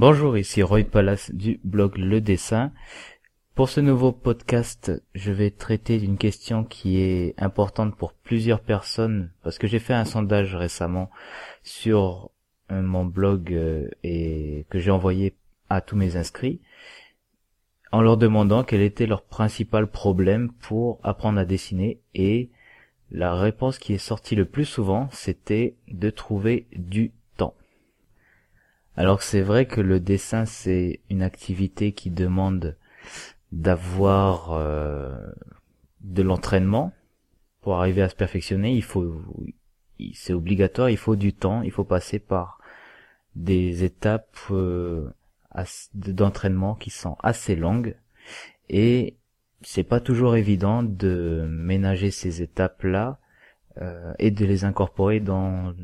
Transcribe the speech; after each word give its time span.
Bonjour, 0.00 0.38
ici 0.38 0.62
Roy 0.62 0.84
Palace 0.84 1.30
du 1.30 1.60
blog 1.62 1.98
Le 1.98 2.22
Dessin. 2.22 2.72
Pour 3.54 3.68
ce 3.68 3.80
nouveau 3.80 4.12
podcast, 4.12 4.90
je 5.14 5.30
vais 5.30 5.50
traiter 5.50 5.98
d'une 5.98 6.16
question 6.16 6.64
qui 6.64 7.02
est 7.02 7.34
importante 7.36 7.94
pour 7.94 8.14
plusieurs 8.14 8.60
personnes 8.60 9.30
parce 9.42 9.58
que 9.58 9.66
j'ai 9.66 9.78
fait 9.78 9.92
un 9.92 10.06
sondage 10.06 10.56
récemment 10.56 11.10
sur 11.62 12.30
euh, 12.72 12.80
mon 12.80 13.04
blog 13.04 13.52
euh, 13.52 13.90
et 14.02 14.64
que 14.70 14.78
j'ai 14.78 14.90
envoyé 14.90 15.34
à 15.68 15.82
tous 15.82 15.96
mes 15.96 16.16
inscrits 16.16 16.62
en 17.92 18.00
leur 18.00 18.16
demandant 18.16 18.64
quel 18.64 18.80
était 18.80 19.04
leur 19.04 19.20
principal 19.20 19.86
problème 19.86 20.50
pour 20.62 20.98
apprendre 21.02 21.38
à 21.38 21.44
dessiner 21.44 22.00
et 22.14 22.48
la 23.10 23.34
réponse 23.34 23.78
qui 23.78 23.92
est 23.92 23.98
sortie 23.98 24.34
le 24.34 24.46
plus 24.46 24.64
souvent 24.64 25.10
c'était 25.12 25.74
de 25.88 26.08
trouver 26.08 26.68
du 26.74 27.12
alors 28.96 29.22
c'est 29.22 29.42
vrai 29.42 29.66
que 29.66 29.80
le 29.80 30.00
dessin 30.00 30.44
c'est 30.44 31.00
une 31.10 31.22
activité 31.22 31.92
qui 31.92 32.10
demande 32.10 32.76
d'avoir 33.52 34.52
euh, 34.52 35.16
de 36.02 36.22
l'entraînement 36.22 36.92
pour 37.60 37.76
arriver 37.76 38.02
à 38.02 38.08
se 38.08 38.14
perfectionner. 38.14 38.72
Il 38.72 38.82
faut, 38.82 39.22
c'est 40.14 40.32
obligatoire, 40.32 40.90
il 40.90 40.96
faut 40.96 41.16
du 41.16 41.32
temps, 41.32 41.62
il 41.62 41.70
faut 41.70 41.84
passer 41.84 42.18
par 42.18 42.58
des 43.36 43.84
étapes 43.84 44.36
euh, 44.50 45.10
d'entraînement 45.94 46.74
qui 46.74 46.90
sont 46.90 47.16
assez 47.22 47.54
longues 47.54 47.96
et 48.68 49.16
c'est 49.62 49.84
pas 49.84 50.00
toujours 50.00 50.36
évident 50.36 50.82
de 50.82 51.46
ménager 51.48 52.10
ces 52.10 52.42
étapes 52.42 52.82
là 52.82 53.18
euh, 53.80 54.12
et 54.18 54.30
de 54.30 54.44
les 54.44 54.64
incorporer 54.64 55.20
dans 55.20 55.74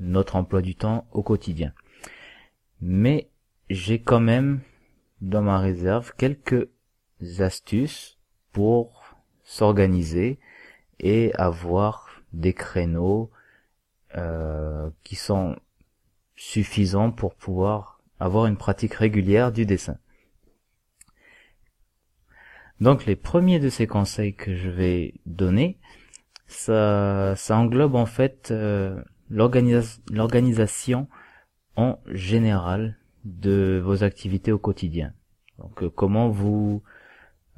notre 0.00 0.36
emploi 0.36 0.62
du 0.62 0.76
temps 0.76 1.06
au 1.12 1.22
quotidien 1.22 1.72
mais 2.80 3.30
j'ai 3.70 4.00
quand 4.00 4.20
même 4.20 4.60
dans 5.20 5.42
ma 5.42 5.58
réserve 5.58 6.12
quelques 6.16 6.68
astuces 7.38 8.18
pour 8.52 9.16
s'organiser 9.42 10.38
et 11.00 11.32
avoir 11.34 12.08
des 12.32 12.52
créneaux 12.52 13.30
euh, 14.16 14.90
qui 15.02 15.16
sont 15.16 15.56
suffisants 16.36 17.10
pour 17.10 17.34
pouvoir 17.34 18.00
avoir 18.20 18.46
une 18.46 18.56
pratique 18.56 18.94
régulière 18.94 19.52
du 19.52 19.66
dessin. 19.66 19.98
Donc 22.80 23.06
les 23.06 23.16
premiers 23.16 23.60
de 23.60 23.68
ces 23.68 23.86
conseils 23.86 24.34
que 24.34 24.54
je 24.54 24.68
vais 24.68 25.14
donner, 25.26 25.78
ça, 26.46 27.34
ça 27.36 27.56
englobe 27.56 27.94
en 27.94 28.06
fait 28.06 28.50
euh, 28.50 29.00
l'organisation 29.30 31.08
en 31.76 31.98
général 32.06 32.96
de 33.24 33.80
vos 33.84 34.04
activités 34.04 34.52
au 34.52 34.58
quotidien. 34.58 35.12
Donc 35.58 35.82
euh, 35.82 35.90
comment 35.90 36.28
vous 36.28 36.82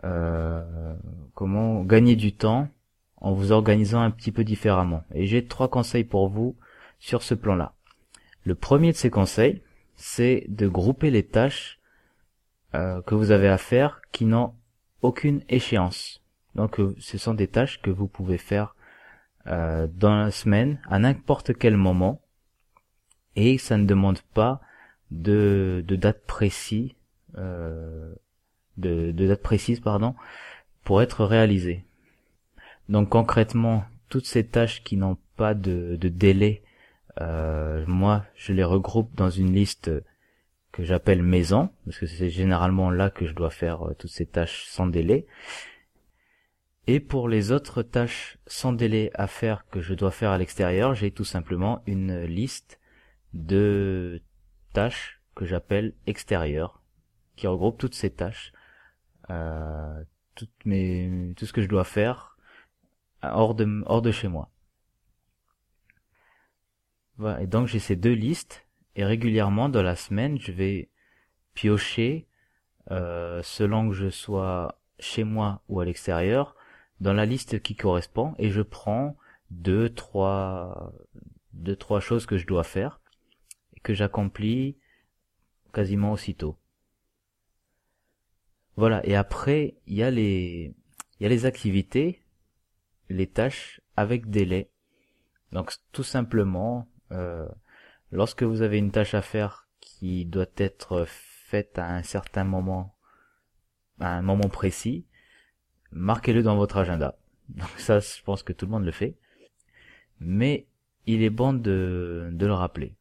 euh, 0.04 0.94
comment 1.34 1.82
gagner 1.82 2.16
du 2.16 2.34
temps 2.34 2.68
en 3.18 3.32
vous 3.32 3.52
organisant 3.52 4.00
un 4.00 4.10
petit 4.10 4.32
peu 4.32 4.44
différemment. 4.44 5.02
Et 5.14 5.26
j'ai 5.26 5.46
trois 5.46 5.68
conseils 5.68 6.04
pour 6.04 6.28
vous 6.28 6.56
sur 6.98 7.22
ce 7.22 7.34
plan-là. 7.34 7.74
Le 8.44 8.54
premier 8.54 8.92
de 8.92 8.96
ces 8.96 9.10
conseils, 9.10 9.62
c'est 9.96 10.44
de 10.48 10.68
grouper 10.68 11.10
les 11.10 11.24
tâches 11.24 11.80
euh, 12.74 13.00
que 13.02 13.14
vous 13.14 13.30
avez 13.30 13.48
à 13.48 13.58
faire 13.58 14.02
qui 14.12 14.26
n'ont 14.26 14.54
aucune 15.02 15.42
échéance. 15.48 16.22
Donc 16.54 16.80
ce 16.98 17.18
sont 17.18 17.34
des 17.34 17.48
tâches 17.48 17.82
que 17.82 17.90
vous 17.90 18.08
pouvez 18.08 18.38
faire 18.38 18.74
dans 19.44 20.16
la 20.16 20.32
semaine 20.32 20.80
à 20.88 20.98
n'importe 20.98 21.56
quel 21.56 21.76
moment 21.76 22.20
et 23.36 23.58
ça 23.58 23.76
ne 23.76 23.84
demande 23.84 24.20
pas 24.34 24.60
de, 25.10 25.84
date 25.88 26.24
précise, 26.26 26.90
euh, 27.38 28.14
de, 28.76 29.12
date 29.12 29.42
précise 29.42 29.80
pardon, 29.80 30.14
pour 30.84 31.02
être 31.02 31.24
réalisé. 31.24 31.84
Donc 32.88 33.10
concrètement, 33.10 33.84
toutes 34.08 34.26
ces 34.26 34.46
tâches 34.46 34.82
qui 34.82 34.96
n'ont 34.96 35.18
pas 35.36 35.54
de, 35.54 35.96
de 36.00 36.08
délai, 36.08 36.62
euh, 37.20 37.84
moi 37.86 38.24
je 38.34 38.52
les 38.52 38.64
regroupe 38.64 39.14
dans 39.14 39.30
une 39.30 39.52
liste 39.52 39.90
que 40.72 40.84
j'appelle 40.84 41.22
maison, 41.22 41.70
parce 41.84 41.98
que 41.98 42.06
c'est 42.06 42.28
généralement 42.28 42.90
là 42.90 43.10
que 43.10 43.26
je 43.26 43.32
dois 43.34 43.50
faire 43.50 43.88
euh, 43.88 43.94
toutes 43.98 44.10
ces 44.10 44.26
tâches 44.26 44.66
sans 44.66 44.86
délai. 44.86 45.26
Et 46.86 47.00
pour 47.00 47.28
les 47.28 47.50
autres 47.50 47.82
tâches 47.82 48.38
sans 48.46 48.72
délai 48.72 49.10
à 49.14 49.26
faire 49.26 49.64
que 49.70 49.80
je 49.80 49.94
dois 49.94 50.10
faire 50.10 50.30
à 50.30 50.38
l'extérieur, 50.38 50.94
j'ai 50.94 51.10
tout 51.10 51.24
simplement 51.24 51.82
une 51.86 52.24
liste 52.24 52.78
de 53.32 54.22
tâches 54.72 55.20
que 55.34 55.44
j'appelle 55.44 55.94
extérieures, 56.06 56.82
qui 57.36 57.46
regroupe 57.46 57.78
toutes 57.78 57.94
ces 57.94 58.10
tâches, 58.10 58.52
euh, 59.30 60.02
toutes 60.34 60.64
mes, 60.64 61.34
tout 61.36 61.46
ce 61.46 61.52
que 61.52 61.62
je 61.62 61.68
dois 61.68 61.84
faire 61.84 62.36
hors 63.22 63.54
de, 63.54 63.82
hors 63.86 64.02
de 64.02 64.12
chez 64.12 64.28
moi. 64.28 64.50
Voilà, 67.16 67.40
et 67.42 67.46
donc 67.46 67.66
j'ai 67.66 67.78
ces 67.78 67.96
deux 67.96 68.12
listes, 68.12 68.66
et 68.94 69.04
régulièrement 69.04 69.68
dans 69.68 69.82
la 69.82 69.96
semaine, 69.96 70.38
je 70.38 70.52
vais 70.52 70.90
piocher, 71.54 72.26
euh, 72.90 73.42
selon 73.42 73.88
que 73.88 73.94
je 73.94 74.10
sois 74.10 74.80
chez 74.98 75.24
moi 75.24 75.62
ou 75.68 75.80
à 75.80 75.84
l'extérieur, 75.84 76.54
dans 77.00 77.12
la 77.12 77.26
liste 77.26 77.60
qui 77.60 77.76
correspond, 77.76 78.34
et 78.38 78.50
je 78.50 78.62
prends 78.62 79.16
deux, 79.50 79.90
trois, 79.90 80.92
deux, 81.52 81.76
trois 81.76 82.00
choses 82.00 82.26
que 82.26 82.38
je 82.38 82.46
dois 82.46 82.64
faire 82.64 83.00
que 83.86 83.94
j'accomplis 83.94 84.76
quasiment 85.72 86.10
aussitôt. 86.10 86.58
Voilà, 88.74 89.00
et 89.06 89.14
après, 89.14 89.76
il 89.86 89.94
y 89.94 90.02
a 90.02 90.10
les, 90.10 90.74
il 91.20 91.28
les 91.28 91.46
activités, 91.46 92.20
les 93.08 93.28
tâches 93.28 93.80
avec 93.96 94.28
délai. 94.28 94.72
Donc 95.52 95.72
tout 95.92 96.02
simplement, 96.02 96.88
euh, 97.12 97.48
lorsque 98.10 98.42
vous 98.42 98.62
avez 98.62 98.78
une 98.78 98.90
tâche 98.90 99.14
à 99.14 99.22
faire 99.22 99.68
qui 99.78 100.24
doit 100.24 100.54
être 100.56 101.04
faite 101.06 101.78
à 101.78 101.88
un 101.94 102.02
certain 102.02 102.42
moment, 102.42 102.96
à 104.00 104.16
un 104.16 104.22
moment 104.22 104.48
précis, 104.48 105.06
marquez-le 105.92 106.42
dans 106.42 106.56
votre 106.56 106.78
agenda. 106.78 107.16
Donc 107.50 107.70
ça, 107.76 108.00
je 108.00 108.20
pense 108.24 108.42
que 108.42 108.52
tout 108.52 108.66
le 108.66 108.72
monde 108.72 108.84
le 108.84 108.90
fait. 108.90 109.16
Mais 110.18 110.66
il 111.06 111.22
est 111.22 111.30
bon 111.30 111.52
de 111.52 112.36
le 112.36 112.52
rappeler. 112.52 112.96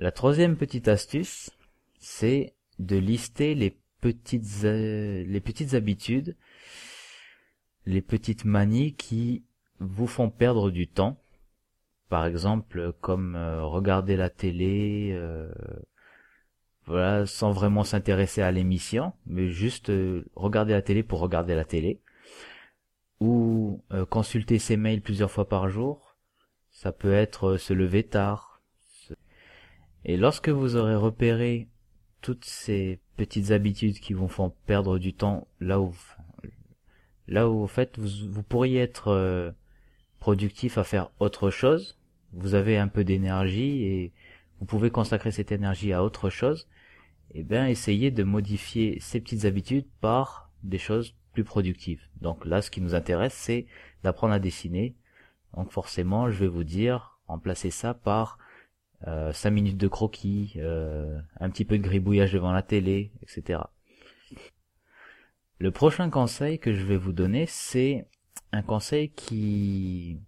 La 0.00 0.12
troisième 0.12 0.56
petite 0.56 0.86
astuce, 0.86 1.50
c'est 1.98 2.54
de 2.78 2.96
lister 2.96 3.56
les 3.56 3.76
petites, 4.00 4.62
euh, 4.62 5.24
les 5.26 5.40
petites 5.40 5.74
habitudes, 5.74 6.36
les 7.84 8.00
petites 8.00 8.44
manies 8.44 8.94
qui 8.94 9.42
vous 9.80 10.06
font 10.06 10.30
perdre 10.30 10.70
du 10.70 10.86
temps. 10.86 11.20
Par 12.10 12.26
exemple, 12.26 12.92
comme 13.00 13.34
euh, 13.34 13.64
regarder 13.64 14.16
la 14.16 14.30
télé, 14.30 15.10
euh, 15.14 15.50
voilà, 16.86 17.26
sans 17.26 17.50
vraiment 17.50 17.82
s'intéresser 17.82 18.40
à 18.40 18.52
l'émission, 18.52 19.14
mais 19.26 19.48
juste 19.48 19.90
regarder 20.36 20.74
la 20.74 20.82
télé 20.82 21.02
pour 21.02 21.18
regarder 21.18 21.56
la 21.56 21.64
télé, 21.64 22.00
ou 23.18 23.82
consulter 24.10 24.60
ses 24.60 24.76
mails 24.76 25.02
plusieurs 25.02 25.30
fois 25.32 25.48
par 25.48 25.68
jour. 25.68 26.16
Ça 26.70 26.92
peut 26.92 27.12
être 27.12 27.56
se 27.56 27.74
lever 27.74 28.04
tard, 28.04 28.57
et 30.08 30.16
lorsque 30.16 30.48
vous 30.48 30.76
aurez 30.76 30.96
repéré 30.96 31.68
toutes 32.22 32.46
ces 32.46 32.98
petites 33.18 33.50
habitudes 33.50 34.00
qui 34.00 34.14
vous 34.14 34.26
font 34.26 34.54
perdre 34.66 34.98
du 34.98 35.12
temps 35.12 35.46
là 35.60 35.80
où 35.80 35.94
là 37.28 37.46
où 37.50 37.62
en 37.62 37.66
fait 37.66 37.98
vous, 37.98 38.42
pourriez 38.42 38.80
être 38.80 39.08
euh, 39.08 39.52
productif 40.18 40.78
à 40.78 40.84
faire 40.84 41.10
autre 41.20 41.50
chose, 41.50 41.98
vous 42.32 42.54
avez 42.54 42.78
un 42.78 42.88
peu 42.88 43.04
d'énergie 43.04 43.82
et 43.82 44.12
vous 44.58 44.64
pouvez 44.64 44.90
consacrer 44.90 45.30
cette 45.30 45.52
énergie 45.52 45.92
à 45.92 46.02
autre 46.02 46.30
chose, 46.30 46.68
et 47.34 47.40
eh 47.40 47.42
bien 47.42 47.68
essayez 47.68 48.10
de 48.10 48.24
modifier 48.24 48.98
ces 49.00 49.20
petites 49.20 49.44
habitudes 49.44 49.86
par 50.00 50.50
des 50.62 50.78
choses 50.78 51.14
plus 51.34 51.44
productives. 51.44 52.08
Donc 52.22 52.46
là 52.46 52.62
ce 52.62 52.70
qui 52.70 52.80
nous 52.80 52.94
intéresse 52.94 53.34
c'est 53.34 53.66
d'apprendre 54.02 54.32
à 54.32 54.38
dessiner. 54.38 54.94
Donc 55.54 55.70
forcément 55.70 56.30
je 56.30 56.38
vais 56.38 56.48
vous 56.48 56.64
dire 56.64 57.20
remplacer 57.26 57.70
ça 57.70 57.92
par 57.92 58.38
euh, 59.06 59.32
5 59.32 59.50
minutes 59.50 59.76
de 59.76 59.88
croquis, 59.88 60.54
euh, 60.56 61.20
un 61.38 61.50
petit 61.50 61.64
peu 61.64 61.78
de 61.78 61.82
gribouillage 61.82 62.32
devant 62.32 62.52
la 62.52 62.62
télé, 62.62 63.12
etc. 63.22 63.60
Le 65.58 65.70
prochain 65.70 66.10
conseil 66.10 66.58
que 66.58 66.72
je 66.72 66.84
vais 66.84 66.96
vous 66.96 67.12
donner, 67.12 67.46
c'est 67.46 68.06
un 68.52 68.62
conseil 68.62 69.10
qui 69.10 70.20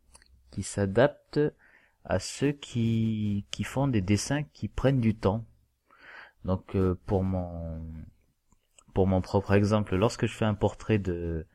qui 0.51 0.63
s'adapte 0.63 1.41
à 2.05 2.19
ceux 2.19 2.53
qui 2.53 3.47
qui 3.51 3.65
font 3.65 3.89
des 3.89 4.01
dessins 4.01 4.43
qui 4.43 4.69
prennent 4.69 5.01
du 5.01 5.15
temps. 5.15 5.45
Donc 6.45 6.77
euh, 6.77 6.99
pour 7.07 7.25
mon 7.25 7.83
pour 8.95 9.07
mon 9.07 9.21
propre 9.21 9.53
exemple, 9.53 9.97
lorsque 9.97 10.27
je 10.27 10.35
fais 10.35 10.45
un 10.45 10.55
portrait 10.55 10.99
de 10.99 11.47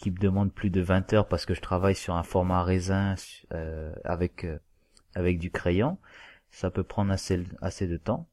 qui 0.00 0.10
me 0.10 0.18
demande 0.18 0.52
plus 0.52 0.70
de 0.70 0.80
20 0.80 1.12
heures 1.14 1.28
parce 1.28 1.46
que 1.46 1.54
je 1.54 1.60
travaille 1.60 1.94
sur 1.94 2.14
un 2.14 2.22
format 2.22 2.62
raisin 2.62 3.14
euh, 3.52 3.94
avec 4.04 4.46
avec 5.14 5.38
du 5.38 5.50
crayon, 5.50 5.98
ça 6.50 6.70
peut 6.70 6.84
prendre 6.84 7.12
assez, 7.12 7.36
de 7.86 7.96
temps. 7.96 8.28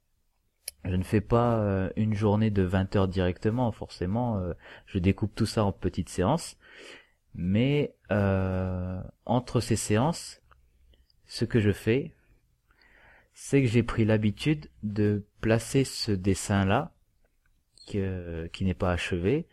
je 0.86 0.96
ne 0.96 1.04
fais 1.04 1.22
pas 1.22 1.60
euh, 1.60 1.90
une 1.96 2.14
journée 2.14 2.52
de 2.52 2.62
20 2.62 2.96
heures 2.96 3.08
directement, 3.08 3.72
forcément, 3.72 4.38
euh, 4.38 4.54
je 4.86 5.00
découpe 5.00 5.34
tout 5.36 5.46
ça 5.46 5.64
en 5.64 5.72
petites 5.72 6.10
séances. 6.10 6.58
Mais 7.34 7.96
euh, 8.12 9.02
entre 9.26 9.60
ces 9.60 9.76
séances, 9.76 10.42
ce 11.26 11.46
que 11.46 11.60
je 11.60 11.72
fais, 11.72 12.14
c'est 13.34 13.62
que 13.62 13.68
j'ai 13.68 13.84
pris 13.84 14.06
l'habitude 14.06 14.70
de 14.84 15.26
placer 15.40 15.84
ce 15.84 16.12
dessin-là, 16.12 16.92
qui 17.86 18.64
n'est 18.64 18.74
pas 18.74 18.92
achevé, 18.92 19.48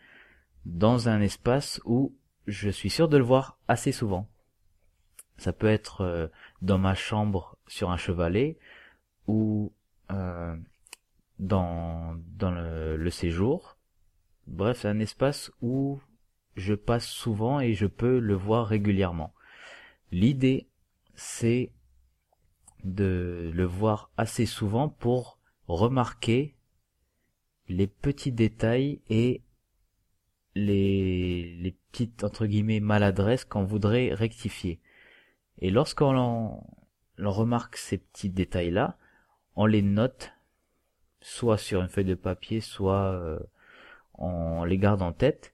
dans 0.65 1.09
un 1.09 1.19
espace 1.21 1.81
où 1.83 2.15
je 2.47 2.69
suis 2.69 2.89
sûr 2.89 3.09
de 3.09 3.17
le 3.17 3.23
voir 3.23 3.57
assez 3.67 3.91
souvent. 3.91 4.29
Ça 5.39 5.53
peut 5.53 5.67
être 5.67 6.29
dans 6.61 6.77
ma 6.77 6.95
chambre 6.95 7.57
sur 7.67 7.89
un 7.89 7.97
chevalet 7.97 8.57
ou 9.27 9.71
dans, 11.39 12.15
dans 12.37 12.51
le, 12.51 13.09
séjour. 13.09 13.77
Bref, 14.47 14.79
c'est 14.81 14.87
un 14.87 14.99
espace 14.99 15.51
où 15.61 15.99
je 16.55 16.73
passe 16.73 17.07
souvent 17.07 17.59
et 17.59 17.73
je 17.73 17.87
peux 17.87 18.19
le 18.19 18.35
voir 18.35 18.67
régulièrement. 18.67 19.33
L'idée, 20.11 20.67
c'est 21.15 21.71
de 22.83 23.51
le 23.53 23.65
voir 23.65 24.11
assez 24.17 24.45
souvent 24.45 24.89
pour 24.89 25.39
remarquer 25.67 26.55
les 27.67 27.87
petits 27.87 28.31
détails 28.31 29.01
et 29.09 29.41
les, 30.55 31.55
les 31.57 31.71
petites 31.91 32.23
entre 32.23 32.47
guillemets 32.47 32.79
maladresses 32.79 33.45
qu'on 33.45 33.63
voudrait 33.63 34.13
rectifier. 34.13 34.79
Et 35.59 35.69
lorsqu'on 35.69 36.63
remarque 37.17 37.75
ces 37.75 37.97
petits 37.97 38.29
détails 38.29 38.71
là, 38.71 38.97
on 39.55 39.65
les 39.65 39.81
note 39.81 40.31
soit 41.21 41.57
sur 41.57 41.81
une 41.81 41.89
feuille 41.89 42.05
de 42.05 42.15
papier, 42.15 42.61
soit 42.61 43.11
euh, 43.11 43.39
on 44.13 44.63
les 44.63 44.77
garde 44.77 45.01
en 45.01 45.11
tête 45.11 45.53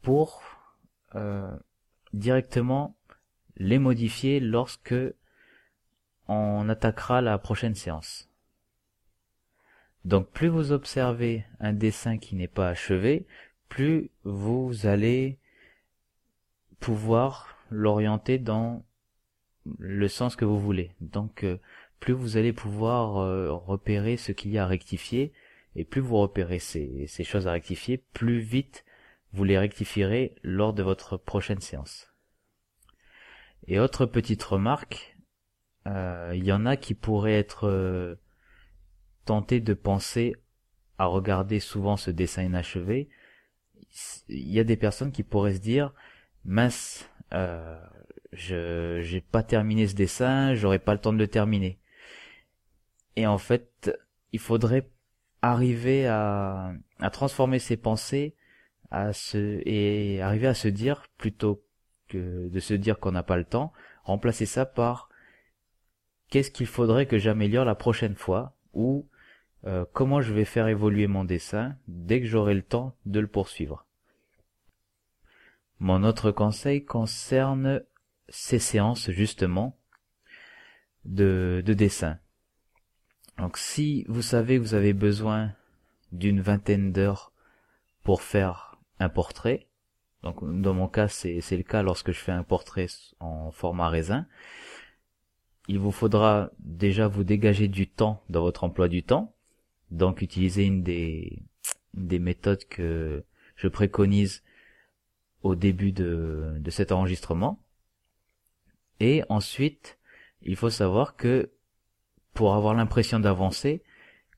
pour 0.00 0.42
euh, 1.14 1.54
directement 2.14 2.96
les 3.56 3.78
modifier 3.78 4.40
lorsque 4.40 4.94
on 6.28 6.68
attaquera 6.70 7.20
la 7.20 7.36
prochaine 7.36 7.74
séance. 7.74 8.30
Donc 10.06 10.30
plus 10.30 10.48
vous 10.48 10.72
observez 10.72 11.44
un 11.60 11.74
dessin 11.74 12.16
qui 12.16 12.36
n'est 12.36 12.48
pas 12.48 12.68
achevé, 12.68 13.26
plus 13.68 14.10
vous 14.24 14.86
allez 14.86 15.38
pouvoir 16.80 17.58
l'orienter 17.70 18.38
dans 18.38 18.85
le 19.78 20.08
sens 20.08 20.36
que 20.36 20.44
vous 20.44 20.60
voulez. 20.60 20.92
Donc 21.00 21.44
euh, 21.44 21.58
plus 22.00 22.12
vous 22.12 22.36
allez 22.36 22.52
pouvoir 22.52 23.18
euh, 23.18 23.52
repérer 23.52 24.16
ce 24.16 24.32
qu'il 24.32 24.50
y 24.50 24.58
a 24.58 24.64
à 24.64 24.66
rectifier, 24.66 25.32
et 25.74 25.84
plus 25.84 26.00
vous 26.00 26.16
repérez 26.16 26.58
ces, 26.58 27.06
choses 27.24 27.46
à 27.46 27.52
rectifier, 27.52 27.98
plus 28.12 28.38
vite 28.38 28.84
vous 29.32 29.44
les 29.44 29.58
rectifierez 29.58 30.34
lors 30.42 30.72
de 30.72 30.82
votre 30.82 31.16
prochaine 31.16 31.60
séance. 31.60 32.12
Et 33.66 33.78
autre 33.78 34.06
petite 34.06 34.42
remarque, 34.42 35.16
euh, 35.86 36.32
il 36.34 36.44
y 36.44 36.52
en 36.52 36.64
a 36.64 36.76
qui 36.76 36.94
pourraient 36.94 37.38
être 37.38 38.16
tentés 39.24 39.60
de 39.60 39.74
penser 39.74 40.34
à 40.98 41.06
regarder 41.06 41.60
souvent 41.60 41.96
ce 41.96 42.10
dessin 42.10 42.44
inachevé. 42.44 43.10
Il 44.28 44.50
y 44.50 44.60
a 44.60 44.64
des 44.64 44.76
personnes 44.76 45.12
qui 45.12 45.22
pourraient 45.22 45.54
se 45.54 45.60
dire, 45.60 45.92
mince, 46.44 47.10
je 48.36 49.00
j'ai 49.02 49.20
pas 49.20 49.42
terminé 49.42 49.88
ce 49.88 49.94
dessin, 49.94 50.54
j'aurai 50.54 50.78
pas 50.78 50.92
le 50.92 51.00
temps 51.00 51.12
de 51.12 51.18
le 51.18 51.28
terminer. 51.28 51.78
Et 53.16 53.26
en 53.26 53.38
fait, 53.38 53.90
il 54.32 54.38
faudrait 54.38 54.88
arriver 55.42 56.06
à, 56.06 56.72
à 57.00 57.10
transformer 57.10 57.58
ses 57.58 57.76
pensées 57.76 58.34
à 58.90 59.12
se, 59.12 59.60
et 59.66 60.20
arriver 60.20 60.46
à 60.46 60.54
se 60.54 60.68
dire, 60.68 61.04
plutôt 61.18 61.64
que 62.08 62.48
de 62.48 62.60
se 62.60 62.74
dire 62.74 62.98
qu'on 62.98 63.12
n'a 63.12 63.22
pas 63.22 63.36
le 63.36 63.44
temps, 63.44 63.72
remplacer 64.04 64.46
ça 64.46 64.66
par 64.66 65.08
qu'est-ce 66.30 66.50
qu'il 66.50 66.66
faudrait 66.66 67.06
que 67.06 67.18
j'améliore 67.18 67.64
la 67.64 67.74
prochaine 67.74 68.14
fois 68.14 68.54
ou 68.72 69.08
euh, 69.66 69.84
comment 69.92 70.20
je 70.20 70.32
vais 70.32 70.44
faire 70.44 70.68
évoluer 70.68 71.06
mon 71.06 71.24
dessin 71.24 71.76
dès 71.88 72.20
que 72.20 72.26
j'aurai 72.26 72.54
le 72.54 72.62
temps 72.62 72.94
de 73.06 73.20
le 73.20 73.26
poursuivre. 73.26 73.86
Mon 75.78 76.04
autre 76.04 76.30
conseil 76.30 76.84
concerne 76.84 77.82
ces 78.28 78.58
séances 78.58 79.10
justement 79.10 79.78
de, 81.04 81.62
de 81.64 81.74
dessin. 81.74 82.18
Donc 83.38 83.58
si 83.58 84.04
vous 84.08 84.22
savez 84.22 84.56
que 84.56 84.62
vous 84.62 84.74
avez 84.74 84.92
besoin 84.92 85.52
d'une 86.12 86.40
vingtaine 86.40 86.92
d'heures 86.92 87.32
pour 88.02 88.22
faire 88.22 88.78
un 88.98 89.08
portrait, 89.08 89.68
donc 90.22 90.38
dans 90.60 90.74
mon 90.74 90.88
cas 90.88 91.08
c'est 91.08 91.40
le 91.50 91.62
cas 91.62 91.82
lorsque 91.82 92.12
je 92.12 92.18
fais 92.18 92.32
un 92.32 92.42
portrait 92.42 92.86
en 93.20 93.50
format 93.50 93.88
raisin, 93.88 94.26
il 95.68 95.78
vous 95.78 95.90
faudra 95.90 96.50
déjà 96.60 97.08
vous 97.08 97.24
dégager 97.24 97.68
du 97.68 97.88
temps 97.88 98.22
dans 98.30 98.42
votre 98.42 98.64
emploi 98.64 98.88
du 98.88 99.02
temps, 99.02 99.34
donc 99.90 100.22
utiliser 100.22 100.64
une 100.64 100.82
des, 100.82 101.42
des 101.94 102.18
méthodes 102.18 102.64
que 102.66 103.24
je 103.56 103.68
préconise 103.68 104.42
au 105.42 105.54
début 105.54 105.92
de 105.92 106.70
cet 106.70 106.92
enregistrement. 106.92 107.60
Et 109.00 109.22
ensuite, 109.28 109.98
il 110.42 110.56
faut 110.56 110.70
savoir 110.70 111.16
que 111.16 111.50
pour 112.34 112.54
avoir 112.54 112.74
l'impression 112.74 113.20
d'avancer, 113.20 113.82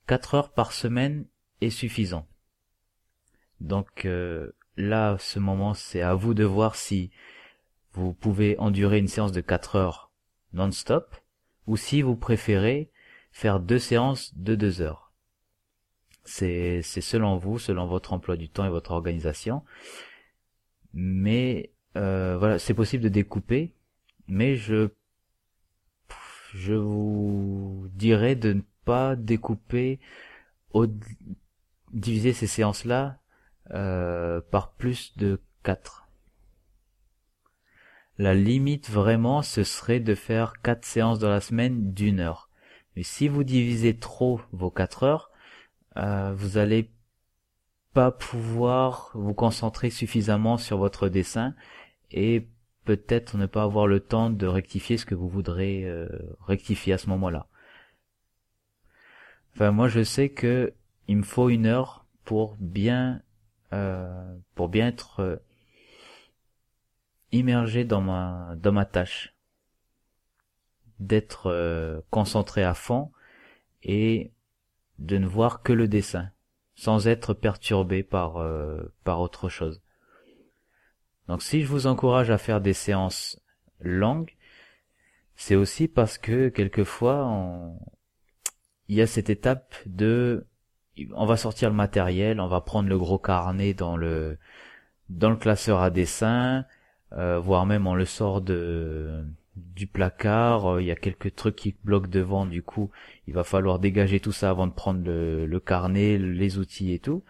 4 0.07 0.35
heures 0.35 0.53
par 0.53 0.73
semaine 0.73 1.27
est 1.61 1.71
suffisant. 1.71 2.27
Donc 3.61 4.05
euh, 4.05 4.53
là, 4.77 5.17
ce 5.19 5.39
moment, 5.39 5.75
c'est 5.75 6.03
à 6.03 6.15
vous 6.15 6.35
de 6.35 6.45
voir 6.45 6.77
si 6.77 7.11
vous 7.93 8.15
pouvez 8.15 8.59
endurer 8.59 8.99
une 8.99 9.09
séance 9.09 9.33
de 9.33 9.41
4 9.41 9.77
heures 9.77 10.11
non-stop 10.53 11.15
ou 11.67 11.77
si 11.77 12.01
vous 12.03 12.17
préférez 12.17 12.91
faire 13.33 13.61
deux 13.61 13.79
séances 13.79 14.37
de 14.37 14.55
2 14.55 14.81
heures. 14.81 15.13
C'est 16.25 16.83
selon 16.83 17.37
vous, 17.37 17.59
selon 17.59 17.87
votre 17.87 18.13
emploi 18.13 18.37
du 18.37 18.49
temps 18.49 18.67
et 18.67 18.71
votre 18.71 18.91
organisation. 18.91 19.65
Mais 20.93 21.73
euh, 21.97 22.37
voilà, 22.39 22.59
c'est 22.59 22.75
possible 22.75 23.03
de 23.03 23.09
découper, 23.09 23.75
mais 24.29 24.57
je 24.57 24.91
je 26.55 26.73
vous 26.73 27.89
dirais 27.93 28.35
de 28.35 28.55
ne 28.55 28.63
pas 28.85 29.17
découper, 29.17 30.01
diviser 31.93 32.33
ces 32.33 32.47
séances-là 32.47 33.19
euh, 33.71 34.41
par 34.51 34.73
plus 34.73 35.17
de 35.19 35.43
4. 35.63 36.09
La 38.17 38.35
limite 38.35 38.91
vraiment, 38.91 39.43
ce 39.43 39.63
serait 39.63 40.01
de 40.01 40.15
faire 40.15 40.55
4 40.63 40.85
séances 40.85 41.19
dans 41.19 41.29
la 41.29 41.41
semaine 41.41 41.93
d'une 41.93 42.21
heure. 42.21 42.49
Mais 42.97 43.03
si 43.03 43.29
vous 43.29 43.45
divisez 43.45 43.97
trop 43.97 44.41
vos 44.53 44.71
4 44.71 45.03
heures, 45.03 45.31
euh, 45.97 46.33
vous 46.35 46.57
allez 46.57 46.91
pas 47.93 48.11
pouvoir 48.11 49.11
vous 49.15 49.35
concentrer 49.35 49.91
suffisamment 49.91 50.57
sur 50.57 50.79
votre 50.79 51.09
dessin 51.09 51.55
et 52.11 52.49
peut-être 52.89 53.37
ne 53.37 53.45
pas 53.45 53.65
avoir 53.65 53.87
le 53.87 54.01
temps 54.01 54.31
de 54.31 54.47
rectifier 54.47 54.97
ce 54.97 55.05
que 55.05 55.15
vous 55.15 55.29
voudrez 55.29 55.85
euh, 55.85 56.09
rectifier 56.41 56.95
à 56.95 56.99
ce 56.99 57.11
moment-là. 57.11 57.47
Enfin, 59.53 59.73
moi, 59.73 59.89
je 59.89 60.03
sais 60.03 60.31
que 60.31 60.73
il 61.07 61.19
me 61.19 61.23
faut 61.23 61.51
une 61.51 61.67
heure 61.67 62.07
pour 62.25 62.57
bien, 62.59 63.21
euh, 63.75 64.39
pour 64.55 64.71
bien 64.71 64.87
être 64.87 65.21
euh, 65.21 65.37
immergé 67.31 67.85
dans 67.85 68.01
ma, 68.01 68.87
tâche, 68.87 69.35
d'être 70.99 72.03
concentré 72.09 72.65
à 72.65 72.73
fond 72.73 73.13
et 73.83 74.33
de 74.99 75.19
ne 75.19 75.27
voir 75.27 75.61
que 75.63 75.75
le 75.75 75.89
dessin, 75.89 76.31
sans 76.75 77.07
être 77.07 77.35
perturbé 77.35 78.03
par 78.03 78.37
autre 79.05 79.51
chose. 79.51 79.83
Donc 81.29 81.43
si 81.43 81.63
je 81.63 81.69
vous 81.69 81.87
encourage 81.87 82.31
à 82.31 82.39
faire 82.39 82.61
des 82.61 82.73
séances 82.73 83.41
longues, 83.81 84.35
c'est 85.37 85.55
aussi 85.55 85.87
parce 85.87 86.19
que 86.19 86.49
quelquefois 86.49 87.31
il 88.89 88.97
y 88.97 89.03
a 89.03 89.07
cette 89.07 89.31
étape 89.31 89.75
de 89.87 90.47
on 91.15 91.27
va 91.27 91.37
sortir 91.37 91.69
le 91.71 91.77
matériel, 91.77 92.41
on 92.41 92.49
va 92.49 92.61
prendre 92.61 92.89
le 92.89 92.99
gros 92.99 93.19
carnet 93.19 93.75
dans 93.75 93.97
le 93.97 94.39
dans 95.11 95.31
le 95.31 95.37
classeur 95.37 95.81
à 95.81 95.91
dessin, 95.91 96.65
euh, 97.13 97.39
voire 97.39 97.67
même 97.67 97.87
on 97.87 97.95
le 97.95 98.07
sort 98.07 98.41
de 98.41 99.25
du 99.57 99.87
placard, 99.87 100.81
il 100.81 100.87
y 100.87 100.91
a 100.91 100.97
quelques 100.97 101.35
trucs 101.35 101.57
qui 101.57 101.77
bloquent 101.85 102.09
devant, 102.09 102.47
du 102.47 102.63
coup 102.63 102.91
il 103.27 103.35
va 103.35 103.45
falloir 103.45 103.79
dégager 103.79 104.19
tout 104.21 104.33
ça 104.33 104.51
avant 104.51 104.67
de 104.67 104.73
prendre 104.73 105.05
le, 105.05 105.47
le 105.47 105.61
carnet, 105.61 106.17
les 106.19 106.59
outils 106.59 106.93
et 106.95 106.99
tout. 107.01 107.23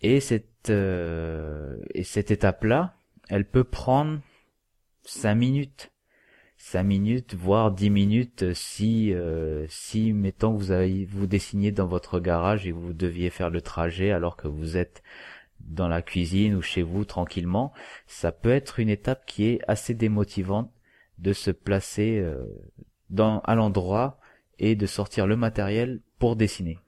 Et 0.00 0.20
cette 0.20 0.53
euh, 0.70 1.76
et 1.94 2.04
cette 2.04 2.30
étape 2.30 2.64
là, 2.64 2.94
elle 3.28 3.44
peut 3.44 3.64
prendre 3.64 4.20
cinq 5.02 5.34
minutes. 5.34 5.90
5 6.56 6.82
minutes, 6.82 7.34
voire 7.34 7.72
10 7.72 7.90
minutes 7.90 8.54
si, 8.54 9.12
euh, 9.12 9.66
si 9.68 10.14
mettons 10.14 10.52
vous 10.52 10.70
avez, 10.70 11.04
vous 11.04 11.26
dessiniez 11.26 11.72
dans 11.72 11.86
votre 11.86 12.20
garage 12.20 12.66
et 12.66 12.72
vous 12.72 12.94
deviez 12.94 13.28
faire 13.28 13.50
le 13.50 13.60
trajet 13.60 14.12
alors 14.12 14.36
que 14.36 14.48
vous 14.48 14.78
êtes 14.78 15.02
dans 15.60 15.88
la 15.88 16.00
cuisine 16.00 16.54
ou 16.54 16.62
chez 16.62 16.82
vous 16.82 17.04
tranquillement, 17.04 17.72
ça 18.06 18.32
peut 18.32 18.50
être 18.50 18.80
une 18.80 18.88
étape 18.88 19.26
qui 19.26 19.44
est 19.44 19.60
assez 19.68 19.92
démotivante 19.92 20.70
de 21.18 21.34
se 21.34 21.50
placer 21.50 22.18
euh, 22.18 22.46
dans, 23.10 23.40
à 23.40 23.54
l'endroit 23.54 24.18
et 24.58 24.74
de 24.74 24.86
sortir 24.86 25.26
le 25.26 25.36
matériel 25.36 26.00
pour 26.18 26.34
dessiner. 26.34 26.78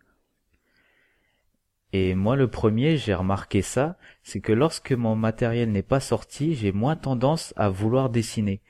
Et 1.96 2.14
moi, 2.14 2.36
le 2.36 2.46
premier, 2.46 2.98
j'ai 2.98 3.14
remarqué 3.14 3.62
ça, 3.62 3.96
c'est 4.22 4.40
que 4.40 4.52
lorsque 4.52 4.92
mon 4.92 5.16
matériel 5.16 5.72
n'est 5.72 5.82
pas 5.82 6.00
sorti, 6.00 6.54
j'ai 6.54 6.70
moins 6.70 6.94
tendance 6.94 7.54
à 7.56 7.70
vouloir 7.70 8.10
dessiner. 8.10 8.60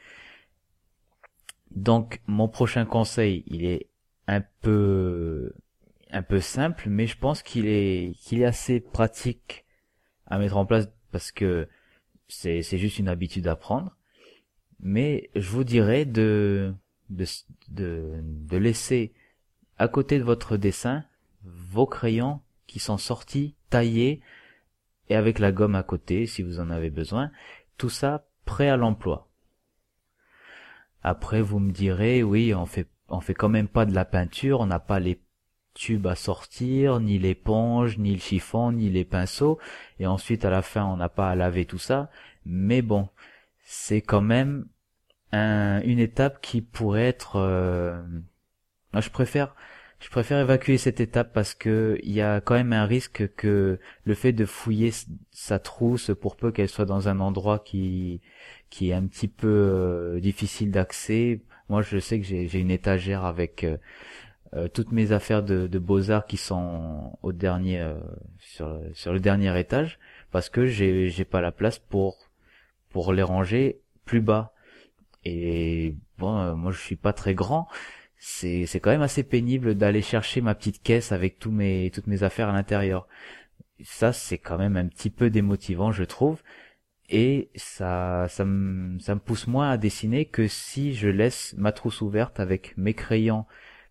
Donc, 1.73 2.21
mon 2.29 2.47
prochain 2.47 2.85
conseil, 2.85 3.43
il 3.49 3.65
est 3.65 3.89
un 4.29 4.43
peu, 4.61 5.53
simple, 6.41 6.89
mais 6.89 7.09
je 7.09 7.19
pense 7.19 7.43
qu'il 7.43 7.67
est, 7.67 8.13
qu'il 8.21 8.43
est 8.43 8.45
assez 8.45 8.79
pratique 8.79 9.65
à 10.27 10.39
mettre 10.39 10.57
en 10.57 10.65
place 10.65 10.89
parce 11.11 11.33
que 11.33 11.69
c'est, 12.29 12.63
juste 12.63 13.01
une 13.01 13.09
habitude 13.09 13.49
à 13.49 13.57
prendre. 13.57 13.97
Mais 14.79 15.31
je 15.35 15.49
vous 15.51 15.65
dirais 15.65 16.05
de 16.05 16.75
laisser 18.53 19.15
à 19.79 19.89
côté 19.89 20.21
de 20.21 20.25
votre 20.25 20.57
dessin 20.57 21.05
vos 21.43 21.87
crayons 21.87 22.41
qui 22.67 22.79
sont 22.79 22.99
sortis, 22.99 23.55
taillés, 23.71 24.21
et 25.09 25.17
avec 25.17 25.39
la 25.39 25.53
gomme 25.53 25.75
à 25.75 25.83
côté 25.83 26.27
si 26.27 26.43
vous 26.43 26.61
en 26.61 26.71
avez 26.71 26.91
besoin, 26.91 27.31
tout 27.77 27.91
ça 27.91 28.27
prêt 28.45 28.69
à 28.69 28.77
l'emploi. 28.77 29.29
Après 31.03 31.41
vous 31.41 31.61
me 31.61 31.73
direz 31.73 32.23
oui 32.23 32.55
on 32.55 32.67
fait 32.67 32.89
on 33.09 33.21
fait 33.21 33.35
quand 33.35 33.49
même 33.49 33.69
pas 33.69 33.87
de 33.87 33.95
la 33.95 34.05
peinture, 34.05 34.61
on 34.61 34.67
n'a 34.67 34.81
pas 34.81 34.99
les 34.99 35.21
tubes 35.75 36.07
à 36.07 36.17
sortir, 36.17 36.99
ni 36.99 37.19
l'éponge, 37.19 37.99
ni 37.99 38.13
le 38.13 38.19
chiffon, 38.19 38.73
ni 38.73 38.91
les 38.91 39.05
pinceaux, 39.05 39.61
et 40.01 40.07
ensuite 40.07 40.45
à 40.45 40.51
la 40.51 40.63
fin 40.63 40.85
on 40.85 40.97
n'a 40.97 41.09
pas 41.09 41.31
à 41.31 41.35
laver 41.37 41.67
tout 41.67 41.79
ça, 41.79 42.11
mais 42.45 42.83
bon, 42.83 43.09
c'est 43.63 44.01
quand 44.01 44.23
même 44.23 44.67
une 45.33 45.99
étape 45.99 46.41
qui 46.41 46.63
pourrait 46.63 47.05
être 47.05 47.37
euh, 47.37 48.01
je 48.95 49.11
préfère 49.11 49.55
je 50.01 50.11
préfère 50.11 50.39
évacuer 50.39 50.77
cette 50.77 51.01
étape 51.01 51.33
parce 51.33 51.55
que 51.55 51.99
il 52.03 52.13
y 52.13 52.21
a 52.21 52.41
quand 52.41 52.55
même 52.55 52.73
un 52.73 52.85
risque 52.85 53.35
que 53.35 53.79
le 54.05 54.15
fait 54.15 54.33
de 54.33 54.45
fouiller 54.45 54.93
sa 55.31 55.59
trousse 55.59 56.11
pour 56.21 56.37
peu 56.37 56.53
qu'elle 56.53 56.69
soit 56.69 56.85
dans 56.85 57.09
un 57.09 57.21
endroit 57.21 57.59
qui 57.61 58.21
qui 58.69 58.91
est 58.91 58.95
un 58.95 59.07
petit 59.07 59.29
peu 59.29 59.49
euh, 59.49 60.21
difficile 60.21 60.71
d'accès. 60.71 61.41
Moi, 61.69 61.83
je 61.83 61.99
sais 61.99 62.21
que 62.21 62.27
j'ai 62.27 62.61
une 62.61 62.71
étagère 62.71 63.25
avec 63.25 63.65
euh, 63.65 63.77
euh, 64.55 64.69
toutes 64.69 64.93
mes 64.93 65.13
affaires 65.13 65.43
de, 65.43 65.67
de 65.67 65.79
beaux 65.79 66.11
arts 66.11 66.27
qui 66.27 66.37
sont 66.37 67.19
au 67.23 67.33
dernier 67.33 67.85
sur 68.39 68.79
sur 68.95 69.13
le 69.13 69.21
dernier 69.21 69.59
étage 69.59 69.99
parce 70.31 70.49
que 70.51 70.67
j'ai 70.67 71.09
j'ai 71.09 71.25
pas 71.25 71.41
la 71.41 71.53
place 71.53 71.79
pour 71.79 72.29
pour 72.91 73.13
les 73.13 73.23
ranger 73.23 73.81
plus 74.05 74.21
bas. 74.21 74.53
Et 75.25 75.97
bon, 76.19 76.55
moi 76.57 76.71
je 76.73 76.81
suis 76.81 76.97
pas 76.97 77.13
très 77.13 77.35
grand 77.35 77.69
c'est 78.19 78.67
c'est 78.67 78.81
quand 78.81 78.91
même 78.91 79.03
assez 79.03 79.23
pénible 79.23 79.75
d'aller 79.75 80.03
chercher 80.03 80.41
ma 80.41 80.55
petite 80.55 80.83
caisse 80.83 81.13
avec 81.13 81.39
tous 81.39 81.51
mes 81.51 81.91
toutes 81.95 82.07
mes 82.07 82.23
affaires 82.23 82.49
à 82.49 82.53
l'intérieur. 82.53 83.09
Ça 83.85 84.13
c'est 84.13 84.39
quand 84.39 84.59
même 84.59 84.77
un 84.77 84.87
petit 84.87 85.11
peu 85.11 85.31
démotivant 85.31 85.93
je 85.93 86.05
trouve 86.05 86.43
et 87.09 87.51
ça 87.55 88.27
ça 88.29 88.45
me 88.45 88.99
ça 89.01 89.15
me 89.15 89.21
pousse 89.21 89.47
moins 89.47 89.71
à 89.71 89.77
dessiner 89.77 90.25
que 90.27 90.49
si 90.49 90.95
je 90.95 91.09
laisse 91.09 91.55
ma 91.59 91.73
trousse 91.73 92.01
ouverte 92.01 92.41
avec 92.41 92.77
mes 92.77 92.95
crayons 92.95 93.47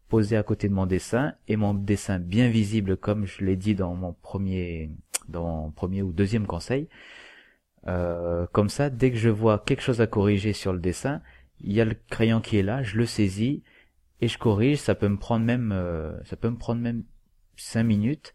posés 0.09 0.37
à 0.37 0.43
côté 0.43 0.69
de 0.69 0.73
mon 0.73 0.85
dessin 0.85 1.35
et 1.47 1.55
mon 1.55 1.73
dessin 1.73 2.19
bien 2.19 2.49
visible 2.49 2.97
comme 2.97 3.25
je 3.25 3.43
l'ai 3.45 3.55
dit 3.55 3.75
dans 3.75 3.95
mon 3.95 4.13
premier 4.13 4.91
dans 5.29 5.63
mon 5.63 5.71
premier 5.71 6.01
ou 6.01 6.11
deuxième 6.11 6.47
conseil. 6.47 6.87
Euh, 7.87 8.47
comme 8.51 8.69
ça, 8.69 8.89
dès 8.89 9.11
que 9.11 9.17
je 9.17 9.29
vois 9.29 9.59
quelque 9.59 9.81
chose 9.81 10.01
à 10.01 10.07
corriger 10.07 10.53
sur 10.53 10.73
le 10.73 10.79
dessin, 10.79 11.21
il 11.61 11.73
y 11.73 11.81
a 11.81 11.85
le 11.85 11.95
crayon 12.09 12.41
qui 12.41 12.57
est 12.57 12.63
là, 12.63 12.83
je 12.83 12.97
le 12.97 13.05
saisis 13.05 13.63
et 14.21 14.27
je 14.27 14.37
corrige. 14.37 14.79
Ça 14.79 14.95
peut 14.95 15.07
me 15.07 15.17
prendre 15.17 15.45
même, 15.45 15.71
euh, 15.71 16.21
ça 16.23 16.35
peut 16.35 16.49
me 16.49 16.57
prendre 16.57 16.81
même 16.81 17.03
cinq 17.57 17.83
minutes. 17.83 18.33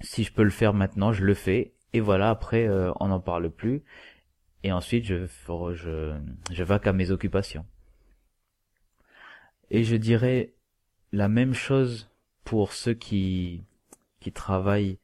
Si 0.00 0.24
je 0.24 0.32
peux 0.32 0.44
le 0.44 0.50
faire 0.50 0.74
maintenant, 0.74 1.12
je 1.12 1.24
le 1.24 1.34
fais. 1.34 1.74
Et 1.92 2.00
voilà, 2.00 2.30
après, 2.30 2.66
euh, 2.66 2.92
on 3.00 3.08
n'en 3.08 3.20
parle 3.20 3.50
plus. 3.50 3.82
Et 4.62 4.72
ensuite, 4.72 5.04
je, 5.04 5.26
je, 5.26 6.18
je 6.52 6.64
vaque 6.64 6.86
à 6.86 6.92
mes 6.92 7.10
occupations. 7.10 7.66
Et 9.70 9.84
je 9.84 9.96
dirais 9.96 10.54
la 11.12 11.28
même 11.28 11.54
chose 11.54 12.10
pour 12.44 12.72
ceux 12.72 12.94
qui, 12.94 13.64
qui 14.20 14.32
travaillent 14.32 14.98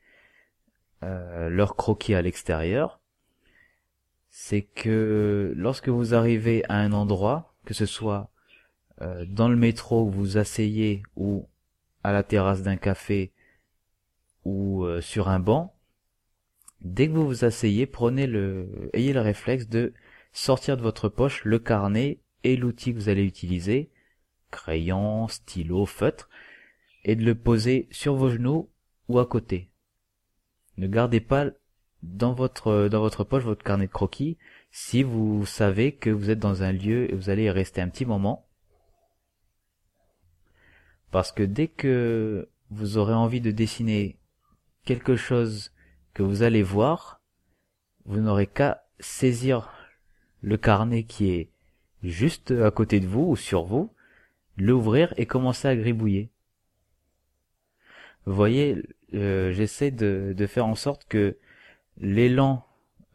euh, 1.02 1.48
leur 1.48 1.76
croquis 1.76 2.14
à 2.14 2.22
l'extérieur. 2.22 3.00
C'est 4.30 4.62
que 4.62 5.52
lorsque 5.56 5.88
vous 5.88 6.14
arrivez 6.14 6.64
à 6.68 6.76
un 6.76 6.92
endroit, 6.92 7.54
que 7.64 7.74
ce 7.74 7.86
soit 7.86 8.30
dans 9.00 9.48
le 9.48 9.56
métro 9.56 10.04
où 10.04 10.10
vous 10.10 10.38
asseyez 10.38 11.02
ou 11.16 11.46
à 12.02 12.12
la 12.12 12.22
terrasse 12.22 12.62
d'un 12.62 12.76
café 12.76 13.32
ou 14.44 14.84
euh, 14.84 15.00
sur 15.00 15.28
un 15.28 15.40
banc, 15.40 15.74
dès 16.80 17.08
que 17.08 17.12
vous 17.12 17.26
vous 17.26 17.44
asseyez, 17.44 17.84
prenez 17.84 18.28
le, 18.28 18.90
ayez 18.92 19.12
le 19.12 19.20
réflexe 19.20 19.68
de 19.68 19.92
sortir 20.32 20.76
de 20.76 20.82
votre 20.82 21.08
poche 21.08 21.44
le 21.44 21.58
carnet 21.58 22.20
et 22.44 22.56
l'outil 22.56 22.92
que 22.92 22.98
vous 22.98 23.08
allez 23.08 23.24
utiliser, 23.24 23.90
crayon, 24.52 25.26
stylo, 25.26 25.84
feutre, 25.84 26.28
et 27.04 27.16
de 27.16 27.24
le 27.24 27.34
poser 27.34 27.88
sur 27.90 28.14
vos 28.14 28.30
genoux 28.30 28.70
ou 29.08 29.18
à 29.18 29.26
côté. 29.26 29.68
Ne 30.76 30.86
gardez 30.86 31.20
pas 31.20 31.46
dans 32.04 32.34
votre 32.34 32.88
dans 32.88 33.00
votre 33.00 33.24
poche 33.24 33.42
votre 33.42 33.64
carnet 33.64 33.86
de 33.86 33.92
croquis 33.92 34.36
si 34.70 35.02
vous 35.02 35.44
savez 35.44 35.92
que 35.92 36.10
vous 36.10 36.30
êtes 36.30 36.38
dans 36.38 36.62
un 36.62 36.70
lieu 36.70 37.10
et 37.10 37.16
vous 37.16 37.30
allez 37.30 37.44
y 37.44 37.50
rester 37.50 37.80
un 37.80 37.88
petit 37.88 38.04
moment 38.04 38.46
parce 41.10 41.32
que 41.32 41.42
dès 41.42 41.68
que 41.68 42.48
vous 42.70 42.98
aurez 42.98 43.14
envie 43.14 43.40
de 43.40 43.50
dessiner 43.50 44.18
quelque 44.84 45.16
chose 45.16 45.72
que 46.14 46.22
vous 46.22 46.42
allez 46.42 46.62
voir, 46.62 47.20
vous 48.04 48.20
n'aurez 48.20 48.46
qu'à 48.46 48.84
saisir 49.00 49.70
le 50.42 50.56
carnet 50.56 51.04
qui 51.04 51.30
est 51.30 51.50
juste 52.02 52.50
à 52.50 52.70
côté 52.70 53.00
de 53.00 53.06
vous 53.06 53.22
ou 53.30 53.36
sur 53.36 53.64
vous, 53.64 53.92
l'ouvrir 54.56 55.12
et 55.16 55.26
commencer 55.26 55.68
à 55.68 55.76
gribouiller. 55.76 56.30
Vous 58.26 58.34
voyez, 58.34 58.82
euh, 59.14 59.52
j'essaie 59.52 59.90
de, 59.90 60.34
faire 60.46 60.66
en 60.66 60.74
sorte 60.74 61.06
que 61.08 61.36
l'élan, 61.98 62.66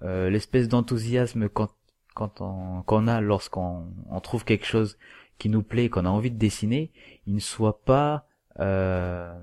euh, 0.03 0.29
l'espèce 0.29 0.67
d'enthousiasme 0.67 1.49
qu'on 1.49 3.07
a 3.07 3.21
lorsqu'on 3.21 3.87
trouve 4.23 4.45
quelque 4.45 4.65
chose 4.65 4.97
qui 5.41 5.49
nous 5.49 5.63
plaît, 5.63 5.89
qu'on 5.89 6.05
a 6.05 6.09
envie 6.09 6.29
de 6.29 6.37
dessiner, 6.37 6.91
il 7.25 7.33
ne 7.33 7.39
soit 7.39 7.83
pas 7.83 8.27
euh, 8.59 9.33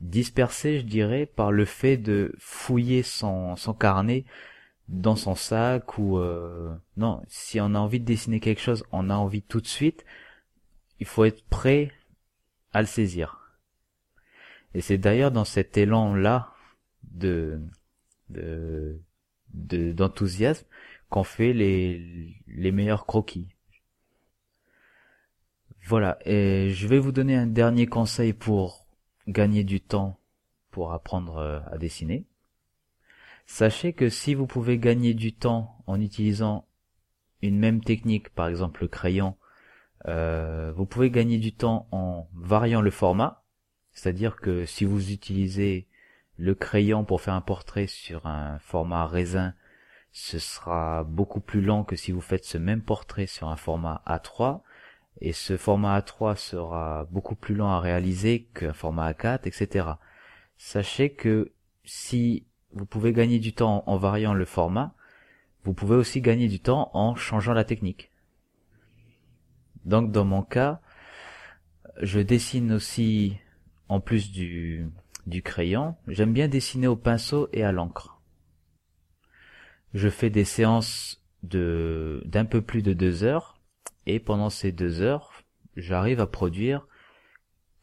dispersé, 0.00 0.78
je 0.78 0.84
dirais, 0.84 1.26
par 1.26 1.50
le 1.50 1.64
fait 1.64 1.96
de 1.96 2.32
fouiller 2.38 3.02
son, 3.02 3.56
carnet 3.76 4.24
dans 4.86 5.16
son 5.16 5.34
sac 5.34 5.98
ou 5.98 6.18
euh, 6.18 6.76
non, 6.96 7.24
si 7.26 7.60
on 7.60 7.74
a 7.74 7.78
envie 7.80 7.98
de 7.98 8.04
dessiner 8.04 8.38
quelque 8.38 8.60
chose, 8.60 8.84
on 8.92 9.10
a 9.10 9.16
envie 9.16 9.42
tout 9.42 9.60
de 9.60 9.66
suite, 9.66 10.04
il 11.00 11.06
faut 11.06 11.24
être 11.24 11.44
prêt 11.48 11.90
à 12.72 12.82
le 12.82 12.86
saisir. 12.86 13.58
Et 14.74 14.80
c'est 14.80 14.98
d'ailleurs 14.98 15.32
dans 15.32 15.44
cet 15.44 15.76
élan 15.76 16.14
là 16.14 16.54
de 17.02 17.60
d'enthousiasme 19.50 20.66
qu'on 21.08 21.24
fait 21.24 21.52
les, 21.52 22.34
les 22.46 22.72
meilleurs 22.72 23.06
croquis. 23.06 23.48
Voilà, 25.86 26.18
et 26.24 26.70
je 26.70 26.88
vais 26.88 26.98
vous 26.98 27.12
donner 27.12 27.36
un 27.36 27.46
dernier 27.46 27.86
conseil 27.86 28.32
pour 28.32 28.86
gagner 29.28 29.62
du 29.62 29.80
temps 29.80 30.18
pour 30.70 30.92
apprendre 30.92 31.38
euh, 31.38 31.60
à 31.70 31.78
dessiner. 31.78 32.26
Sachez 33.46 33.92
que 33.92 34.10
si 34.10 34.34
vous 34.34 34.46
pouvez 34.46 34.78
gagner 34.78 35.14
du 35.14 35.32
temps 35.32 35.82
en 35.86 36.00
utilisant 36.00 36.66
une 37.40 37.58
même 37.58 37.80
technique, 37.80 38.30
par 38.30 38.48
exemple 38.48 38.82
le 38.82 38.88
crayon, 38.88 39.36
euh, 40.08 40.72
vous 40.74 40.86
pouvez 40.86 41.10
gagner 41.10 41.38
du 41.38 41.52
temps 41.54 41.88
en 41.92 42.28
variant 42.34 42.80
le 42.80 42.90
format, 42.90 43.44
c'est-à-dire 43.92 44.36
que 44.36 44.66
si 44.66 44.84
vous 44.84 45.12
utilisez 45.12 45.86
le 46.36 46.54
crayon 46.54 47.04
pour 47.04 47.20
faire 47.20 47.34
un 47.34 47.40
portrait 47.40 47.86
sur 47.86 48.26
un 48.26 48.58
format 48.58 49.06
raisin 49.06 49.54
ce 50.12 50.38
sera 50.38 51.04
beaucoup 51.04 51.40
plus 51.40 51.60
lent 51.60 51.84
que 51.84 51.96
si 51.96 52.12
vous 52.12 52.20
faites 52.20 52.44
ce 52.44 52.58
même 52.58 52.82
portrait 52.82 53.26
sur 53.26 53.48
un 53.48 53.56
format 53.56 54.02
A3 54.06 54.60
et 55.20 55.32
ce 55.32 55.56
format 55.56 55.98
A3 55.98 56.36
sera 56.36 57.06
beaucoup 57.10 57.34
plus 57.34 57.54
lent 57.54 57.70
à 57.70 57.80
réaliser 57.80 58.48
qu'un 58.54 58.72
format 58.72 59.12
A4, 59.12 59.40
etc. 59.44 59.88
Sachez 60.58 61.10
que 61.10 61.52
si 61.84 62.46
vous 62.72 62.86
pouvez 62.86 63.12
gagner 63.12 63.38
du 63.38 63.54
temps 63.54 63.84
en 63.86 63.96
variant 63.96 64.34
le 64.34 64.44
format, 64.44 64.94
vous 65.64 65.72
pouvez 65.72 65.96
aussi 65.96 66.20
gagner 66.20 66.48
du 66.48 66.60
temps 66.60 66.90
en 66.94 67.14
changeant 67.14 67.52
la 67.52 67.64
technique. 67.64 68.10
Donc 69.84 70.12
dans 70.12 70.24
mon 70.24 70.42
cas, 70.42 70.80
je 72.02 72.20
dessine 72.20 72.72
aussi, 72.72 73.38
en 73.88 74.00
plus 74.00 74.30
du, 74.30 74.90
du 75.26 75.42
crayon, 75.42 75.96
j'aime 76.08 76.32
bien 76.32 76.48
dessiner 76.48 76.86
au 76.86 76.96
pinceau 76.96 77.48
et 77.52 77.64
à 77.64 77.72
l'encre. 77.72 78.15
Je 79.94 80.08
fais 80.08 80.30
des 80.30 80.44
séances 80.44 81.22
de 81.42 82.22
d'un 82.26 82.44
peu 82.44 82.62
plus 82.62 82.82
de 82.82 82.92
deux 82.92 83.24
heures 83.24 83.58
et 84.06 84.20
pendant 84.20 84.50
ces 84.50 84.72
deux 84.72 85.00
heures, 85.00 85.32
j'arrive 85.76 86.20
à 86.20 86.26
produire 86.26 86.86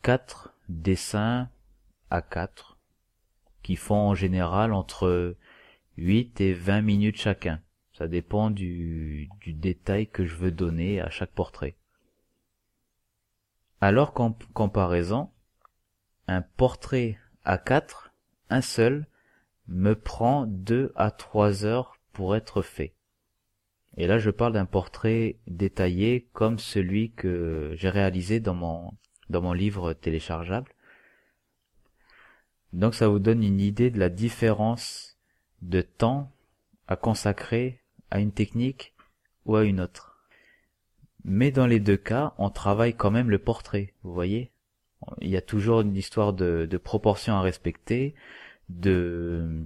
quatre 0.02 0.54
dessins 0.70 1.50
à 2.10 2.22
quatre 2.22 2.78
qui 3.64 3.76
font 3.78 4.10
en 4.10 4.16
général 4.16 4.74
entre 4.74 5.36
8 5.98 6.42
et 6.42 6.54
20 6.54 6.82
minutes 6.82 7.18
chacun. 7.18 7.62
Ça 7.94 8.08
dépend 8.08 8.50
du, 8.50 9.30
détail 9.46 10.08
que 10.08 10.26
je 10.26 10.36
veux 10.36 10.52
donner 10.52 11.00
à 11.00 11.10
chaque 11.10 11.32
portrait. 11.32 11.76
Alors 13.82 14.14
qu'en 14.14 14.36
comparaison, 14.54 15.30
un 16.28 16.42
portrait 16.42 17.20
à 17.44 17.58
4, 17.58 18.12
un 18.50 18.62
seul, 18.62 19.08
me 19.68 19.96
prend 19.96 20.46
2 20.46 20.92
à 20.96 21.12
3 21.12 21.66
heures 21.66 21.98
pour 22.12 22.36
être 22.36 22.62
fait. 22.62 22.94
Et 23.98 24.08
là, 24.08 24.18
je 24.18 24.30
parle 24.30 24.54
d'un 24.54 24.66
portrait 24.66 25.38
détaillé 25.48 26.28
comme 26.34 26.60
celui 26.60 27.12
que 27.12 27.74
j'ai 27.76 27.90
réalisé 27.90 28.40
dans 28.40 28.56
mon, 28.56 28.92
dans 29.30 29.42
mon 29.42 29.54
livre 29.54 29.94
téléchargeable. 29.94 30.72
Donc 32.72 32.96
ça 32.96 33.08
vous 33.08 33.20
donne 33.20 33.44
une 33.44 33.62
idée 33.62 33.92
de 33.92 34.00
la 34.00 34.10
différence 34.10 35.18
de 35.62 35.82
temps 35.82 36.32
à 36.88 36.96
consacrer 36.96 37.82
à 38.10 38.20
une 38.20 38.32
technique 38.32 38.94
ou 39.46 39.56
à 39.56 39.64
une 39.64 39.80
autre. 39.80 40.28
Mais 41.24 41.52
dans 41.52 41.68
les 41.68 41.80
deux 41.80 41.98
cas, 41.98 42.34
on 42.38 42.50
travaille 42.50 42.96
quand 42.96 43.12
même 43.12 43.30
le 43.30 43.40
portrait, 43.40 43.94
vous 44.04 44.14
voyez? 44.14 44.52
Il 45.22 45.30
y 45.30 45.38
a 45.38 45.42
toujours 45.42 45.82
une 45.82 45.96
histoire 45.96 46.34
de, 46.34 46.68
de 46.70 46.78
proportion 46.78 47.36
à 47.36 47.42
respecter, 47.42 48.16
de, 48.80 49.66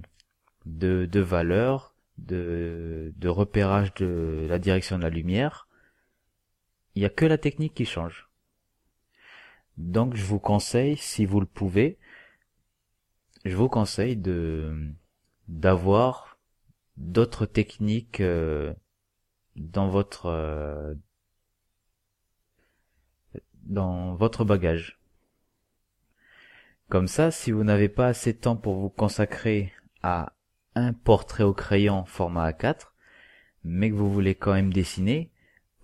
de, 0.66 1.06
de 1.06 1.20
valeur, 1.20 1.94
de, 2.18 3.12
de 3.16 3.28
repérage 3.28 3.94
de 3.94 4.46
la 4.48 4.58
direction 4.58 4.98
de 4.98 5.02
la 5.02 5.10
lumière. 5.10 5.68
Il 6.94 7.00
n'y 7.00 7.06
a 7.06 7.10
que 7.10 7.24
la 7.24 7.38
technique 7.38 7.74
qui 7.74 7.84
change. 7.84 8.28
Donc 9.76 10.16
je 10.16 10.24
vous 10.24 10.40
conseille, 10.40 10.96
si 10.96 11.24
vous 11.24 11.40
le 11.40 11.46
pouvez, 11.46 11.98
je 13.44 13.56
vous 13.56 13.68
conseille 13.68 14.16
de 14.16 14.92
d'avoir 15.46 16.38
d'autres 16.96 17.46
techniques 17.46 18.20
euh, 18.20 18.74
dans 19.56 19.88
votre 19.88 20.26
euh, 20.26 20.94
dans 23.62 24.14
votre 24.14 24.44
bagage. 24.44 24.97
Comme 26.88 27.08
ça, 27.08 27.30
si 27.30 27.50
vous 27.52 27.64
n'avez 27.64 27.88
pas 27.88 28.08
assez 28.08 28.32
de 28.32 28.38
temps 28.38 28.56
pour 28.56 28.76
vous 28.76 28.88
consacrer 28.88 29.72
à 30.02 30.32
un 30.74 30.92
portrait 30.92 31.44
au 31.44 31.52
crayon 31.52 32.04
format 32.06 32.50
A4, 32.50 32.92
mais 33.64 33.90
que 33.90 33.94
vous 33.94 34.10
voulez 34.10 34.34
quand 34.34 34.54
même 34.54 34.72
dessiner, 34.72 35.30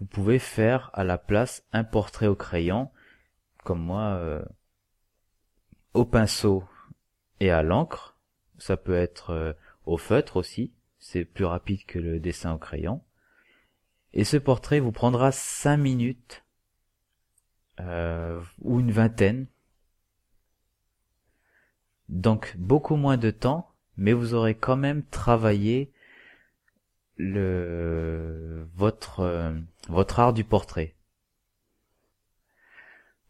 vous 0.00 0.06
pouvez 0.06 0.38
faire 0.38 0.90
à 0.94 1.04
la 1.04 1.18
place 1.18 1.62
un 1.73 1.84
portrait 1.84 2.26
au 2.26 2.34
crayon, 2.34 2.90
comme 3.64 3.82
moi, 3.82 4.14
euh, 4.14 4.42
au 5.92 6.06
pinceau 6.06 6.64
et 7.40 7.50
à 7.50 7.62
l'encre. 7.62 8.18
Ça 8.58 8.76
peut 8.76 8.96
être 8.96 9.30
euh, 9.30 9.52
au 9.84 9.99
feutre 9.99 10.37
aussi, 10.37 10.73
c'est 10.99 11.26
plus 11.26 11.44
rapide 11.44 11.84
que 11.84 11.99
le 11.99 12.18
dessin 12.18 12.54
au 12.54 12.58
crayon. 12.58 13.02
Et 14.14 14.25
ce 14.25 14.38
portrait 14.38 14.80
vous 14.80 14.92
prendra 14.92 15.32
5 15.32 15.76
minutes 15.76 16.44
euh, 17.80 18.40
ou 18.62 18.80
une 18.80 18.92
vingtaine. 18.92 19.46
Donc 22.08 22.54
beaucoup 22.58 22.97
moins 22.97 23.17
de 23.17 23.30
temps, 23.30 23.71
mais 23.97 24.12
vous 24.12 24.34
aurez 24.34 24.54
quand 24.54 24.76
même 24.76 25.04
travaillé 25.04 25.93
le 27.17 28.67
votre 28.75 29.21
euh, 29.21 29.52
votre 29.88 30.21
art 30.21 30.32
du 30.32 30.45
portrait. 30.45 30.95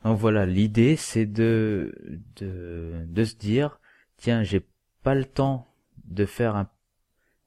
Donc 0.04 0.18
voilà, 0.18 0.46
l'idée 0.46 0.96
c'est 0.96 1.26
de, 1.26 1.94
de 2.36 3.24
se 3.24 3.36
dire 3.36 3.80
tiens, 4.16 4.42
j'ai 4.42 4.66
pas 5.02 5.14
le 5.14 5.24
temps 5.24 5.68
de 6.04 6.26
faire 6.26 6.56
un, 6.56 6.68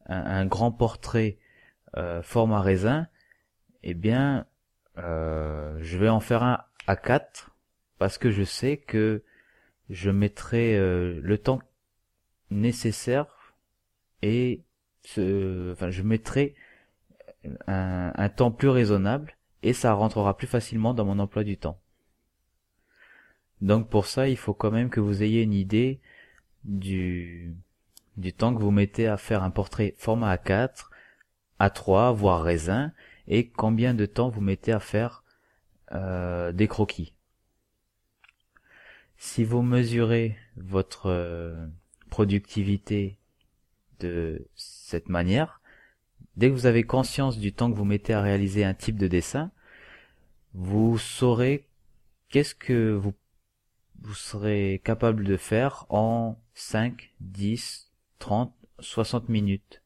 un, 0.07 0.45
grand 0.45 0.71
portrait 0.71 1.37
euh, 1.95 2.21
format 2.21 2.61
raisin, 2.61 3.07
eh 3.83 3.93
bien, 3.93 4.45
euh, 4.97 5.77
je 5.81 5.97
vais 5.97 6.09
en 6.09 6.19
faire 6.19 6.43
un 6.43 6.63
à 6.87 6.95
4 6.95 7.51
parce 7.97 8.17
que 8.17 8.31
je 8.31 8.43
sais 8.43 8.77
que 8.77 9.23
je 9.89 10.09
mettrai 10.09 10.77
euh, 10.77 11.19
le 11.21 11.37
temps 11.37 11.61
nécessaire 12.49 13.55
et 14.21 14.61
enfin, 15.17 15.89
je 15.89 16.01
mettrai 16.01 16.55
un, 17.67 18.11
un 18.15 18.29
temps 18.29 18.51
plus 18.51 18.69
raisonnable 18.69 19.37
et 19.63 19.73
ça 19.73 19.93
rentrera 19.93 20.35
plus 20.37 20.47
facilement 20.47 20.93
dans 20.93 21.05
mon 21.05 21.19
emploi 21.19 21.43
du 21.43 21.57
temps. 21.57 21.79
Donc 23.61 23.89
pour 23.89 24.05
ça, 24.05 24.29
il 24.29 24.37
faut 24.37 24.53
quand 24.53 24.71
même 24.71 24.89
que 24.89 24.99
vous 24.99 25.23
ayez 25.23 25.41
une 25.41 25.53
idée 25.53 25.99
du, 26.63 27.55
du 28.17 28.33
temps 28.33 28.53
que 28.53 28.61
vous 28.61 28.71
mettez 28.71 29.07
à 29.07 29.17
faire 29.17 29.43
un 29.43 29.49
portrait 29.49 29.95
format 29.97 30.35
A4, 30.35 30.89
A3, 31.59 32.13
voire 32.13 32.43
raisin, 32.43 32.91
et 33.27 33.49
combien 33.49 33.93
de 33.93 34.05
temps 34.05 34.29
vous 34.29 34.41
mettez 34.41 34.71
à 34.71 34.79
faire 34.79 35.23
euh, 35.91 36.51
des 36.51 36.67
croquis. 36.67 37.13
Si 39.17 39.43
vous 39.43 39.63
mesurez 39.63 40.37
votre 40.57 41.07
euh, 41.07 41.67
productivité 42.09 43.17
de 43.99 44.47
cette 44.55 45.09
manière, 45.09 45.61
dès 46.35 46.49
que 46.49 46.53
vous 46.53 46.67
avez 46.67 46.83
conscience 46.83 47.39
du 47.39 47.51
temps 47.51 47.71
que 47.71 47.75
vous 47.75 47.85
mettez 47.85 48.13
à 48.13 48.21
réaliser 48.21 48.63
un 48.63 48.75
type 48.75 48.97
de 48.97 49.07
dessin, 49.07 49.51
vous 50.53 50.97
saurez 50.99 51.67
qu'est-ce 52.29 52.55
que 52.55 52.91
vous, 52.91 53.13
serez 54.13 54.81
capable 54.83 55.23
de 55.23 55.35
faire 55.35 55.85
en 55.89 56.39
5, 56.53 57.11
10, 57.19 57.91
30, 58.19 58.53
60 58.79 59.29
minutes. 59.29 59.81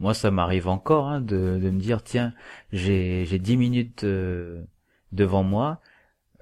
Moi, 0.00 0.14
ça 0.14 0.30
m'arrive 0.30 0.66
encore 0.66 1.08
hein, 1.08 1.20
de, 1.20 1.58
me 1.60 1.78
dire, 1.78 2.02
tiens, 2.02 2.34
j'ai, 2.72 3.24
j'ai 3.26 3.38
10 3.38 3.56
minutes 3.58 4.04
euh, 4.04 4.64
devant 5.12 5.42
moi, 5.42 5.80